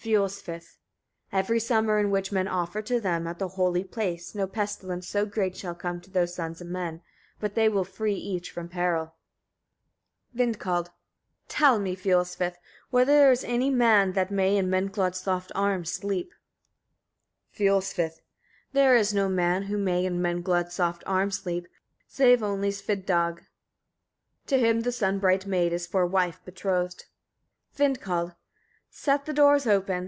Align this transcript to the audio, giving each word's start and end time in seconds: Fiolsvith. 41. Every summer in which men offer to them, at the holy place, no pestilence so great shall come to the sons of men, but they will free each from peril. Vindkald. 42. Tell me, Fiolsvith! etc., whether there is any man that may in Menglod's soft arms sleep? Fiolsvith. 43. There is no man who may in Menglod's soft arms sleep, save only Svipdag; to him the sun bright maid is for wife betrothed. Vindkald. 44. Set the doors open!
Fiolsvith. 0.00 0.76
41. 1.32 1.38
Every 1.40 1.58
summer 1.58 1.98
in 1.98 2.12
which 2.12 2.30
men 2.30 2.46
offer 2.46 2.80
to 2.82 3.00
them, 3.00 3.26
at 3.26 3.40
the 3.40 3.48
holy 3.48 3.82
place, 3.82 4.32
no 4.32 4.46
pestilence 4.46 5.08
so 5.08 5.26
great 5.26 5.56
shall 5.56 5.74
come 5.74 6.00
to 6.00 6.08
the 6.10 6.28
sons 6.28 6.60
of 6.60 6.68
men, 6.68 7.02
but 7.40 7.56
they 7.56 7.68
will 7.68 7.82
free 7.84 8.14
each 8.14 8.52
from 8.52 8.68
peril. 8.68 9.16
Vindkald. 10.36 10.86
42. 10.86 10.92
Tell 11.48 11.78
me, 11.80 11.96
Fiolsvith! 11.96 12.42
etc., 12.46 12.62
whether 12.90 13.12
there 13.12 13.32
is 13.32 13.42
any 13.42 13.70
man 13.70 14.12
that 14.12 14.30
may 14.30 14.56
in 14.56 14.68
Menglod's 14.68 15.18
soft 15.18 15.50
arms 15.56 15.90
sleep? 15.90 16.32
Fiolsvith. 17.52 17.96
43. 17.96 18.20
There 18.74 18.96
is 18.96 19.12
no 19.12 19.28
man 19.28 19.64
who 19.64 19.76
may 19.76 20.06
in 20.06 20.20
Menglod's 20.22 20.74
soft 20.74 21.02
arms 21.06 21.40
sleep, 21.40 21.66
save 22.06 22.40
only 22.44 22.70
Svipdag; 22.70 23.46
to 24.46 24.58
him 24.60 24.82
the 24.82 24.92
sun 24.92 25.18
bright 25.18 25.44
maid 25.44 25.72
is 25.72 25.88
for 25.88 26.06
wife 26.06 26.40
betrothed. 26.44 27.06
Vindkald. 27.76 28.26
44. 28.36 28.36
Set 28.90 29.26
the 29.26 29.34
doors 29.34 29.66
open! 29.66 30.06